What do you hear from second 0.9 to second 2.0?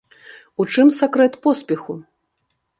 сакрэт поспеху?